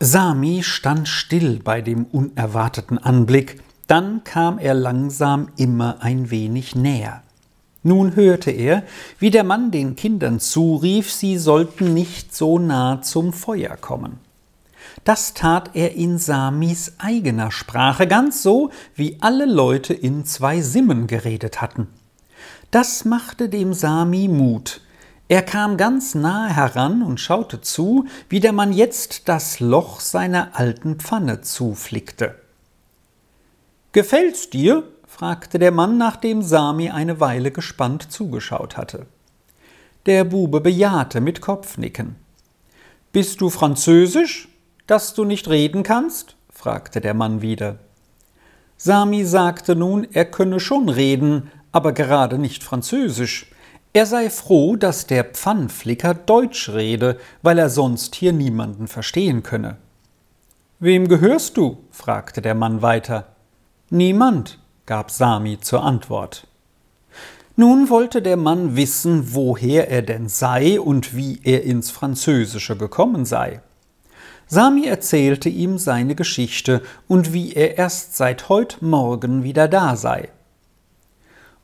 Sami 0.00 0.62
stand 0.62 1.08
still 1.08 1.60
bei 1.64 1.80
dem 1.80 2.04
unerwarteten 2.04 2.98
Anblick, 2.98 3.62
dann 3.86 4.22
kam 4.22 4.58
er 4.58 4.74
langsam 4.74 5.48
immer 5.56 5.96
ein 6.00 6.30
wenig 6.30 6.74
näher. 6.74 7.22
Nun 7.82 8.16
hörte 8.16 8.50
er, 8.50 8.82
wie 9.18 9.30
der 9.30 9.44
Mann 9.44 9.70
den 9.70 9.96
Kindern 9.96 10.40
zurief, 10.40 11.12
sie 11.12 11.38
sollten 11.38 11.94
nicht 11.94 12.34
so 12.34 12.58
nah 12.58 13.00
zum 13.02 13.32
Feuer 13.32 13.76
kommen. 13.76 14.18
Das 15.04 15.32
tat 15.32 15.70
er 15.74 15.94
in 15.94 16.18
Samis 16.18 16.94
eigener 16.98 17.50
Sprache, 17.50 18.06
ganz 18.06 18.42
so, 18.42 18.70
wie 18.94 19.18
alle 19.20 19.46
Leute 19.46 19.94
in 19.94 20.24
zwei 20.24 20.60
Simmen 20.60 21.06
geredet 21.06 21.60
hatten. 21.60 21.86
Das 22.70 23.04
machte 23.04 23.48
dem 23.48 23.72
Sami 23.72 24.28
Mut. 24.28 24.80
Er 25.28 25.42
kam 25.42 25.76
ganz 25.76 26.14
nahe 26.14 26.54
heran 26.54 27.02
und 27.02 27.20
schaute 27.20 27.60
zu, 27.60 28.06
wie 28.28 28.40
der 28.40 28.52
Mann 28.52 28.72
jetzt 28.72 29.28
das 29.28 29.60
Loch 29.60 30.00
seiner 30.00 30.58
alten 30.58 30.96
Pfanne 30.96 31.42
zuflickte. 31.42 32.34
Gefällt's 33.92 34.50
dir? 34.50 34.84
Fragte 35.18 35.58
der 35.58 35.72
Mann, 35.72 35.98
nachdem 35.98 36.42
Sami 36.42 36.90
eine 36.90 37.18
Weile 37.18 37.50
gespannt 37.50 38.12
zugeschaut 38.12 38.76
hatte. 38.76 39.06
Der 40.06 40.22
Bube 40.22 40.60
bejahte 40.60 41.20
mit 41.20 41.40
Kopfnicken. 41.40 42.14
Bist 43.10 43.40
du 43.40 43.50
französisch, 43.50 44.48
dass 44.86 45.14
du 45.14 45.24
nicht 45.24 45.48
reden 45.48 45.82
kannst? 45.82 46.36
fragte 46.52 47.00
der 47.00 47.14
Mann 47.14 47.42
wieder. 47.42 47.80
Sami 48.76 49.24
sagte 49.24 49.74
nun, 49.74 50.06
er 50.12 50.24
könne 50.24 50.60
schon 50.60 50.88
reden, 50.88 51.50
aber 51.72 51.90
gerade 51.90 52.38
nicht 52.38 52.62
französisch. 52.62 53.50
Er 53.92 54.06
sei 54.06 54.30
froh, 54.30 54.76
dass 54.76 55.08
der 55.08 55.24
Pfannflicker 55.24 56.14
Deutsch 56.14 56.68
rede, 56.68 57.18
weil 57.42 57.58
er 57.58 57.70
sonst 57.70 58.14
hier 58.14 58.32
niemanden 58.32 58.86
verstehen 58.86 59.42
könne. 59.42 59.78
Wem 60.78 61.08
gehörst 61.08 61.56
du? 61.56 61.78
fragte 61.90 62.40
der 62.40 62.54
Mann 62.54 62.82
weiter. 62.82 63.26
Niemand, 63.90 64.60
gab 64.88 65.10
Sami 65.10 65.60
zur 65.60 65.84
Antwort. 65.84 66.46
Nun 67.56 67.90
wollte 67.90 68.22
der 68.22 68.38
Mann 68.38 68.74
wissen, 68.74 69.34
woher 69.34 69.90
er 69.90 70.00
denn 70.00 70.30
sei 70.30 70.80
und 70.80 71.14
wie 71.14 71.40
er 71.44 71.62
ins 71.64 71.90
Französische 71.90 72.74
gekommen 72.74 73.26
sei. 73.26 73.60
Sami 74.46 74.86
erzählte 74.86 75.50
ihm 75.50 75.76
seine 75.76 76.14
Geschichte 76.14 76.80
und 77.06 77.34
wie 77.34 77.52
er 77.52 77.76
erst 77.76 78.16
seit 78.16 78.48
heut 78.48 78.78
Morgen 78.80 79.42
wieder 79.42 79.68
da 79.68 79.94
sei. 79.94 80.30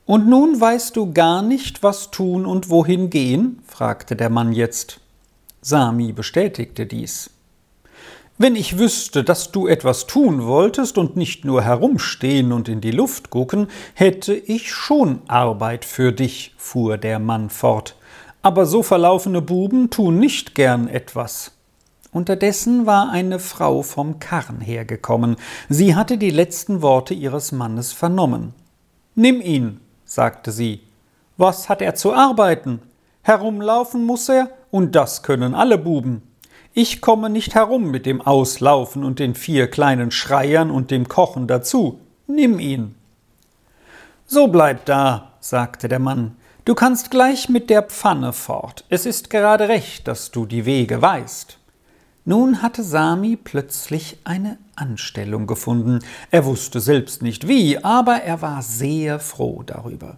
Und 0.05 0.27
nun 0.27 0.61
weißt 0.61 0.95
du 0.95 1.11
gar 1.11 1.41
nicht, 1.41 1.81
was 1.81 2.11
tun 2.11 2.45
und 2.45 2.69
wohin 2.69 3.09
gehen? 3.09 3.63
fragte 3.65 4.15
der 4.15 4.29
Mann 4.29 4.53
jetzt. 4.53 4.99
Sami 5.61 6.11
bestätigte 6.13 6.85
dies. 6.85 7.31
Wenn 8.37 8.57
ich 8.57 8.77
wüsste, 8.77 9.23
dass 9.23 9.53
du 9.53 9.65
etwas 9.65 10.07
tun 10.07 10.45
wolltest 10.45 10.97
und 10.97 11.15
nicht 11.15 11.45
nur 11.45 11.61
herumstehen 11.61 12.51
und 12.51 12.67
in 12.67 12.81
die 12.81 12.91
Luft 12.91 13.29
gucken, 13.29 13.67
hätte 13.93 14.33
ich 14.33 14.73
schon 14.73 15.21
Arbeit 15.27 15.85
für 15.85 16.11
dich, 16.11 16.53
fuhr 16.57 16.97
der 16.97 17.19
Mann 17.19 17.49
fort. 17.49 17.95
Aber 18.41 18.65
so 18.65 18.83
verlaufene 18.83 19.41
Buben 19.41 19.89
tun 19.89 20.19
nicht 20.19 20.53
gern 20.53 20.89
etwas. 20.89 21.53
Unterdessen 22.11 22.85
war 22.85 23.09
eine 23.09 23.39
Frau 23.39 23.83
vom 23.83 24.19
Karren 24.19 24.59
hergekommen. 24.59 25.37
Sie 25.69 25.95
hatte 25.95 26.17
die 26.17 26.29
letzten 26.29 26.81
Worte 26.81 27.13
ihres 27.13 27.53
Mannes 27.53 27.93
vernommen. 27.93 28.53
Nimm 29.15 29.39
ihn, 29.39 29.79
sagte 30.03 30.51
sie. 30.51 30.81
Was 31.37 31.69
hat 31.69 31.81
er 31.81 31.95
zu 31.95 32.13
arbeiten? 32.13 32.81
Herumlaufen 33.21 34.03
muss 34.03 34.27
er, 34.27 34.49
und 34.71 34.93
das 34.93 35.23
können 35.23 35.55
alle 35.55 35.77
Buben. 35.77 36.21
Ich 36.77 36.99
komme 36.99 37.29
nicht 37.29 37.55
herum 37.55 37.89
mit 37.89 38.05
dem 38.05 38.19
Auslaufen 38.19 39.05
und 39.05 39.19
den 39.19 39.33
vier 39.33 39.67
kleinen 39.71 40.11
Schreiern 40.11 40.69
und 40.69 40.91
dem 40.91 41.07
Kochen 41.07 41.47
dazu. 41.47 42.01
Nimm 42.27 42.59
ihn. 42.59 42.95
So 44.27 44.47
bleib 44.47 44.83
da, 44.83 45.31
sagte 45.39 45.87
der 45.87 45.99
Mann. 45.99 46.35
Du 46.65 46.75
kannst 46.75 47.11
gleich 47.11 47.47
mit 47.47 47.69
der 47.69 47.81
Pfanne 47.81 48.33
fort. 48.33 48.83
Es 48.89 49.05
ist 49.05 49.29
gerade 49.29 49.69
recht, 49.69 50.05
dass 50.09 50.31
du 50.31 50.45
die 50.45 50.65
Wege 50.65 51.01
weißt. 51.01 51.57
Nun 52.25 52.61
hatte 52.61 52.83
Sami 52.83 53.37
plötzlich 53.37 54.17
eine 54.25 54.57
Anstellung 54.75 55.47
gefunden. 55.47 55.99
Er 56.29 56.43
wusste 56.43 56.81
selbst 56.81 57.21
nicht 57.21 57.47
wie, 57.47 57.81
aber 57.81 58.15
er 58.15 58.41
war 58.41 58.61
sehr 58.61 59.21
froh 59.21 59.63
darüber. 59.65 60.17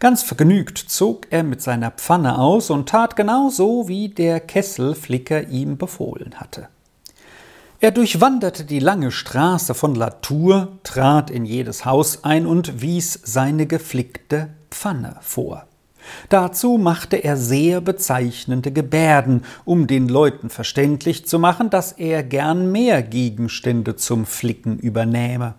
Ganz 0.00 0.22
vergnügt 0.22 0.78
zog 0.78 1.26
er 1.30 1.42
mit 1.42 1.60
seiner 1.60 1.90
Pfanne 1.90 2.38
aus 2.38 2.70
und 2.70 2.88
tat 2.88 3.16
genau 3.16 3.48
so, 3.50 3.88
wie 3.88 4.08
der 4.08 4.38
Kesselflicker 4.38 5.48
ihm 5.48 5.76
befohlen 5.76 6.34
hatte. 6.36 6.68
Er 7.80 7.90
durchwanderte 7.90 8.64
die 8.64 8.78
lange 8.78 9.10
Straße 9.10 9.74
von 9.74 9.94
Latour, 9.94 10.68
trat 10.84 11.30
in 11.30 11.44
jedes 11.44 11.84
Haus 11.84 12.24
ein 12.24 12.46
und 12.46 12.80
wies 12.80 13.20
seine 13.24 13.66
geflickte 13.66 14.48
Pfanne 14.70 15.16
vor. 15.20 15.64
Dazu 16.28 16.78
machte 16.78 17.16
er 17.16 17.36
sehr 17.36 17.80
bezeichnende 17.80 18.72
Gebärden, 18.72 19.42
um 19.64 19.86
den 19.86 20.08
Leuten 20.08 20.48
verständlich 20.48 21.26
zu 21.26 21.38
machen, 21.38 21.70
dass 21.70 21.92
er 21.92 22.22
gern 22.22 22.70
mehr 22.70 23.02
Gegenstände 23.02 23.96
zum 23.96 24.26
Flicken 24.26 24.78
übernähme. 24.78 25.54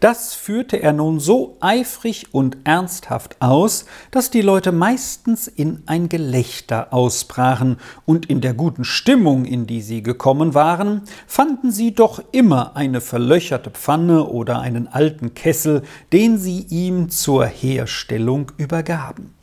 Das 0.00 0.34
führte 0.34 0.82
er 0.82 0.92
nun 0.92 1.20
so 1.20 1.56
eifrig 1.60 2.28
und 2.32 2.56
ernsthaft 2.64 3.36
aus, 3.40 3.86
dass 4.10 4.30
die 4.30 4.42
Leute 4.42 4.72
meistens 4.72 5.48
in 5.48 5.82
ein 5.86 6.08
Gelächter 6.08 6.92
ausbrachen, 6.92 7.76
und 8.04 8.26
in 8.26 8.40
der 8.40 8.54
guten 8.54 8.84
Stimmung, 8.84 9.44
in 9.44 9.66
die 9.66 9.80
sie 9.80 10.02
gekommen 10.02 10.54
waren, 10.54 11.02
fanden 11.26 11.70
sie 11.70 11.94
doch 11.94 12.22
immer 12.32 12.76
eine 12.76 13.00
verlöcherte 13.00 13.70
Pfanne 13.70 14.24
oder 14.24 14.60
einen 14.60 14.88
alten 14.88 15.34
Kessel, 15.34 15.82
den 16.12 16.38
sie 16.38 16.66
ihm 16.68 17.10
zur 17.10 17.46
Herstellung 17.46 18.52
übergaben. 18.56 19.35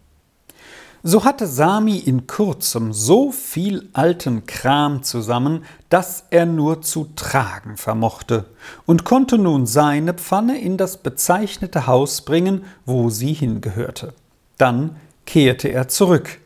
So 1.05 1.25
hatte 1.25 1.47
Sami 1.47 1.97
in 1.97 2.27
kurzem 2.27 2.93
so 2.93 3.29
viel 3.33 3.89
alten 3.91 4.45
Kram 4.45 5.03
zusammen, 5.03 5.65
dass 5.89 6.23
er 6.29 6.45
nur 6.45 6.81
zu 6.81 7.09
tragen 7.17 7.75
vermochte, 7.75 8.45
und 8.85 9.03
konnte 9.03 9.37
nun 9.37 9.65
seine 9.65 10.13
Pfanne 10.13 10.61
in 10.61 10.77
das 10.77 10.95
bezeichnete 10.95 11.87
Haus 11.87 12.21
bringen, 12.21 12.63
wo 12.85 13.09
sie 13.09 13.33
hingehörte. 13.33 14.13
Dann 14.57 14.95
kehrte 15.25 15.67
er 15.67 15.89
zurück. 15.89 16.39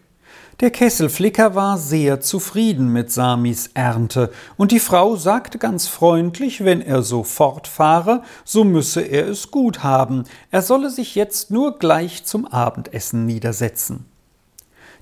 Der 0.60 0.72
Kesselflicker 0.72 1.54
war 1.54 1.78
sehr 1.78 2.20
zufrieden 2.20 2.92
mit 2.92 3.12
Samis 3.12 3.70
Ernte, 3.76 4.32
und 4.58 4.72
die 4.72 4.80
Frau 4.80 5.18
sagte 5.18 5.60
ganz 5.60 5.86
freundlich, 5.86 6.66
wenn 6.66 6.82
er 6.82 7.04
so 7.04 7.22
fortfahre, 7.22 8.24
so 8.44 8.64
müsse 8.64 9.02
er 9.02 9.28
es 9.28 9.52
gut 9.52 9.84
haben, 9.84 10.24
er 10.50 10.64
solle 10.64 10.90
sich 10.90 11.14
jetzt 11.14 11.52
nur 11.52 11.78
gleich 11.78 12.26
zum 12.26 12.48
Abendessen 12.48 13.28
niedersetzen. 13.28 14.16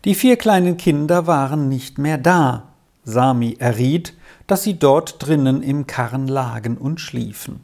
Die 0.06 0.14
vier 0.14 0.38
kleinen 0.38 0.78
Kinder 0.78 1.26
waren 1.26 1.68
nicht 1.68 1.98
mehr 1.98 2.20
da. 2.20 2.68
Sami 3.04 3.58
erriet, 3.58 4.14
dass 4.46 4.62
sie 4.62 4.78
dort 4.78 5.26
drinnen 5.26 5.64
im 5.64 5.88
Karren 5.88 6.28
lagen 6.28 6.78
und 6.78 7.02
schliefen. 7.02 7.64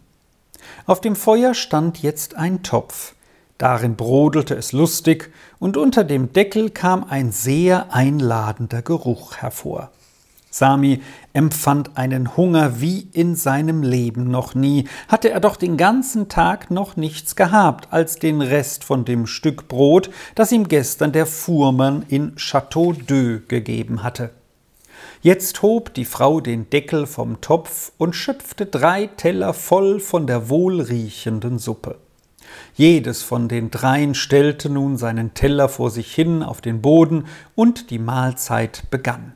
Auf 0.88 1.02
dem 1.02 1.16
Feuer 1.16 1.54
stand 1.54 2.02
jetzt 2.02 2.36
ein 2.36 2.64
Topf. 2.64 3.14
Darin 3.60 3.96
brodelte 3.96 4.56
es 4.56 4.72
lustig, 4.72 5.32
und 5.60 5.78
unter 5.78 6.04
dem 6.04 6.34
Deckel 6.34 6.72
kam 6.72 7.04
ein 7.04 7.32
sehr 7.32 7.94
einladender 7.94 8.82
Geruch 8.82 9.38
hervor. 9.38 9.92
Sami 10.52 11.02
empfand 11.32 11.98
einen 11.98 12.36
Hunger 12.36 12.82
wie 12.82 13.08
in 13.14 13.36
seinem 13.36 13.84
Leben 13.84 14.30
noch 14.30 14.54
nie, 14.54 14.88
hatte 15.08 15.32
er 15.32 15.40
doch 15.40 15.56
den 15.56 15.78
ganzen 15.78 16.28
Tag 16.28 16.70
noch 16.70 16.98
nichts 16.98 17.38
gehabt 17.38 17.88
als 17.92 18.18
den 18.18 18.42
Rest 18.42 18.84
von 18.84 19.06
dem 19.06 19.28
Stück 19.28 19.70
Brot, 19.70 20.12
das 20.36 20.52
ihm 20.52 20.68
gestern 20.68 21.14
der 21.14 21.26
Fuhrmann 21.26 22.06
in 22.10 22.36
Chateau 22.36 22.92
d'Eu 22.92 23.40
gegeben 23.48 24.04
hatte. 24.04 24.32
Jetzt 25.22 25.62
hob 25.62 25.94
die 25.94 26.06
Frau 26.06 26.42
den 26.42 26.70
Deckel 26.70 27.08
vom 27.08 27.40
Topf 27.40 27.94
und 27.98 28.14
schöpfte 28.14 28.66
drei 28.66 29.08
Teller 29.08 29.54
voll 29.54 30.00
von 30.00 30.28
der 30.28 30.50
wohlriechenden 30.50 31.60
Suppe. 31.60 31.98
Jedes 32.76 33.24
von 33.24 33.48
den 33.48 33.72
dreien 33.72 34.16
stellte 34.16 34.70
nun 34.70 34.98
seinen 34.98 35.34
Teller 35.34 35.70
vor 35.70 35.92
sich 35.92 36.14
hin 36.14 36.44
auf 36.44 36.60
den 36.60 36.82
Boden, 36.82 37.26
und 37.56 37.90
die 37.90 38.00
Mahlzeit 38.00 38.90
begann. 38.90 39.34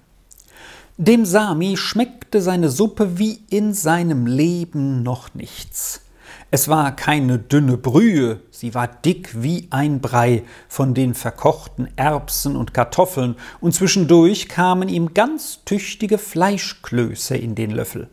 Dem 0.97 1.25
Sami 1.25 1.75
schmeckte 1.75 2.41
seine 2.41 2.69
Suppe 2.69 3.19
wie 3.19 3.41
in 3.49 3.73
seinem 3.73 4.27
Leben 4.27 5.03
noch 5.03 5.33
nichts. 5.33 6.05
Es 6.51 6.69
war 6.69 6.95
keine 6.95 7.37
dünne 7.37 7.75
Brühe, 7.75 8.39
sie 8.49 8.73
war 8.73 8.87
dick 8.87 9.43
wie 9.43 9.67
ein 9.71 9.99
Brei 9.99 10.43
von 10.69 10.93
den 10.93 11.13
verkochten 11.13 11.89
Erbsen 11.97 12.55
und 12.55 12.73
Kartoffeln, 12.73 13.35
und 13.59 13.73
zwischendurch 13.73 14.47
kamen 14.47 14.87
ihm 14.87 15.13
ganz 15.13 15.65
tüchtige 15.65 16.17
Fleischklöße 16.17 17.35
in 17.35 17.55
den 17.55 17.71
Löffel. 17.71 18.07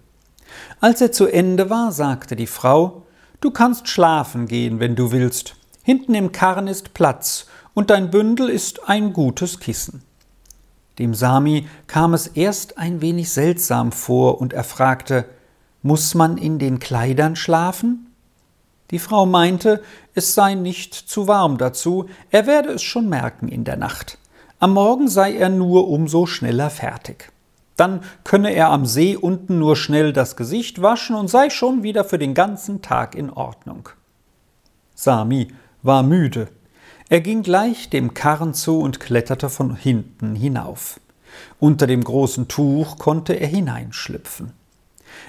Als 0.81 1.01
er 1.01 1.13
zu 1.13 1.29
Ende 1.29 1.71
war, 1.71 1.93
sagte 1.93 2.35
die 2.35 2.49
Frau 2.49 3.07
Du 3.41 3.53
kannst 3.53 3.87
schlafen 3.87 4.49
gehen, 4.49 4.81
wenn 4.81 4.97
du 4.97 5.13
willst. 5.13 5.55
Hinten 5.85 6.17
im 6.17 6.33
Karren 6.33 6.67
ist 6.67 6.95
Platz, 6.95 7.47
und 7.75 7.91
dein 7.91 8.11
Bündel 8.11 8.49
ist 8.49 8.89
ein 8.89 9.13
gutes 9.13 9.61
Kissen. 9.61 10.03
Dem 10.99 11.15
Sami 11.15 11.67
kam 11.87 12.15
es 12.15 12.27
erst 12.27 12.79
ein 12.79 13.01
wenig 13.01 13.31
seltsam 13.31 13.93
vor, 13.93 14.41
und 14.41 14.53
er 14.53 14.65
fragte 14.65 15.25
Muß 15.83 16.15
man 16.15 16.37
in 16.37 16.59
den 16.59 16.79
Kleidern 16.79 17.35
schlafen? 17.35 18.13
Die 18.91 18.99
Frau 18.99 19.27
meinte, 19.27 19.83
es 20.15 20.35
sei 20.35 20.55
nicht 20.55 20.95
zu 20.95 21.27
warm 21.27 21.59
dazu, 21.59 22.09
er 22.31 22.47
werde 22.47 22.69
es 22.71 22.83
schon 22.83 23.09
merken 23.09 23.49
in 23.49 23.65
der 23.65 23.77
Nacht. 23.77 24.19
Am 24.59 24.75
Morgen 24.75 25.09
sei 25.09 25.35
er 25.35 25.49
nur 25.49 25.89
umso 25.89 26.27
schneller 26.27 26.71
fertig. 26.71 27.33
Dann 27.77 28.01
könne 28.23 28.53
er 28.53 28.69
am 28.69 28.87
See 28.87 29.17
unten 29.17 29.59
nur 29.59 29.77
schnell 29.77 30.13
das 30.13 30.37
Gesicht 30.37 30.83
waschen 30.83 31.17
und 31.17 31.29
sei 31.29 31.51
schon 31.51 31.83
wieder 31.83 32.05
für 32.05 32.19
den 32.19 32.35
ganzen 32.35 32.83
Tag 32.83 33.15
in 33.15 33.31
Ordnung. 33.31 33.89
Sami 34.95 35.49
war 35.83 36.03
müde. 36.03 36.49
Er 37.13 37.21
ging 37.21 37.43
gleich 37.43 37.91
dem 37.91 38.15
Karren 38.15 38.55
zu 38.55 38.81
und 38.81 38.99
kletterte 38.99 39.51
von 39.51 39.77
hinten 39.77 40.35
hinauf. 40.35 40.99
Unter 41.61 41.87
dem 41.87 42.03
großen 42.03 42.49
Tuch 42.49 42.97
konnte 42.97 43.35
er 43.35 43.49
hineinschlüpfen. 43.49 44.55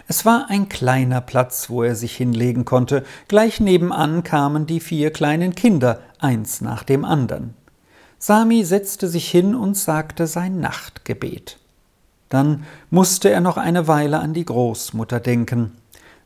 Es 0.07 0.25
war 0.25 0.45
ein 0.49 0.69
kleiner 0.69 1.19
Platz, 1.19 1.69
wo 1.69 1.83
er 1.83 1.97
sich 1.97 2.15
hinlegen 2.15 2.63
konnte. 2.63 3.03
Gleich 3.27 3.59
nebenan 3.59 4.23
kamen 4.23 4.65
die 4.65 4.79
vier 4.79 5.11
kleinen 5.11 5.55
Kinder, 5.55 5.99
eins 6.19 6.61
nach 6.61 6.83
dem 6.83 7.03
andern. 7.03 7.53
Sami 8.17 8.63
setzte 8.63 9.09
sich 9.09 9.29
hin 9.29 9.53
und 9.53 9.75
sagte 9.75 10.25
sein 10.25 10.61
Nachtgebet. 10.61 11.59
Dann 12.29 12.63
musste 12.91 13.29
er 13.29 13.41
noch 13.41 13.57
eine 13.57 13.89
Weile 13.89 14.19
an 14.19 14.33
die 14.33 14.45
Großmutter 14.45 15.19
denken. 15.19 15.73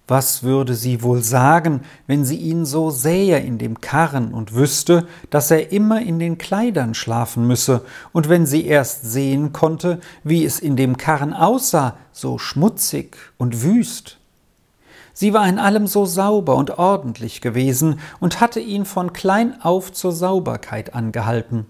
Was 0.07 0.41
würde 0.41 0.73
sie 0.73 1.03
wohl 1.03 1.21
sagen, 1.21 1.81
wenn 2.07 2.23
sie 2.23 2.37
ihn 2.37 2.65
so 2.65 2.91
sähe 2.91 3.39
in 3.39 3.57
dem 3.57 3.81
Karren 3.81 4.33
und 4.33 4.55
wüsste, 4.55 5.05
dass 5.29 5.51
er 5.51 5.73
immer 5.73 6.01
in 6.01 6.17
den 6.17 6.37
Kleidern 6.37 6.93
schlafen 6.93 7.45
müsse, 7.45 7.81
und 8.13 8.29
wenn 8.29 8.45
sie 8.45 8.65
erst 8.65 9.11
sehen 9.11 9.51
konnte, 9.51 9.99
wie 10.23 10.45
es 10.45 10.59
in 10.59 10.77
dem 10.77 10.95
Karren 10.95 11.33
aussah, 11.33 11.97
so 12.13 12.37
schmutzig 12.37 13.17
und 13.37 13.63
wüst. 13.63 14.17
Sie 15.13 15.33
war 15.33 15.49
in 15.49 15.59
allem 15.59 15.87
so 15.87 16.05
sauber 16.05 16.55
und 16.55 16.77
ordentlich 16.77 17.41
gewesen 17.41 17.99
und 18.19 18.39
hatte 18.39 18.59
ihn 18.59 18.85
von 18.85 19.11
klein 19.11 19.61
auf 19.61 19.91
zur 19.91 20.13
Sauberkeit 20.13 20.93
angehalten. 20.93 21.65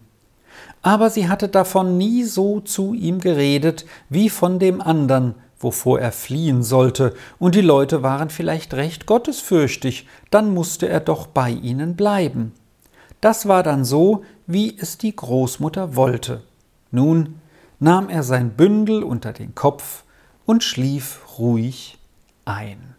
Aber 0.82 1.10
sie 1.10 1.28
hatte 1.28 1.48
davon 1.48 1.98
nie 1.98 2.24
so 2.24 2.60
zu 2.60 2.94
ihm 2.94 3.20
geredet 3.20 3.86
wie 4.10 4.30
von 4.30 4.60
dem 4.60 4.80
andern, 4.80 5.34
wovor 5.60 6.00
er 6.00 6.12
fliehen 6.12 6.64
sollte, 6.64 7.14
und 7.40 7.56
die 7.56 7.62
Leute 7.62 8.04
waren 8.04 8.30
vielleicht 8.30 8.74
recht 8.74 9.06
gottesfürchtig, 9.06 10.08
dann 10.30 10.54
musste 10.54 10.88
er 10.88 11.00
doch 11.00 11.28
bei 11.28 11.50
ihnen 11.50 11.96
bleiben. 11.96 12.54
Das 13.22 13.48
war 13.48 13.64
dann 13.64 13.86
so, 13.86 14.24
wie 14.46 14.78
es 14.78 14.98
die 14.98 15.16
Großmutter 15.16 15.96
wollte. 15.96 16.44
Nun 16.92 17.40
nahm 17.80 18.10
er 18.10 18.24
sein 18.24 18.52
Bündel 18.52 19.04
unter 19.04 19.34
den 19.34 19.56
Kopf 19.56 20.04
und 20.46 20.64
schlief 20.64 21.22
ruhig 21.38 21.98
ein. 22.46 22.97